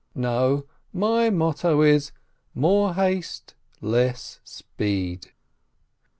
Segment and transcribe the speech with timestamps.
[0.15, 2.11] No, my motto is,
[2.55, 5.31] "More haste, less speed."